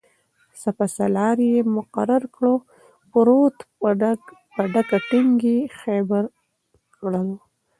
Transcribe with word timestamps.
سپه 0.61 0.85
سالار 0.95 1.37
یې 1.51 1.57
مقرر 1.75 2.23
کړلو-پروت 2.35 3.57
په 4.57 4.63
ډکه 4.73 4.97
ټینګ 5.09 5.37
یې 5.51 5.59
خیبر 5.79 6.23
کړلو 6.95 7.37